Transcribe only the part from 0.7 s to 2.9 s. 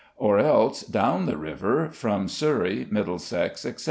down the river from Surrey,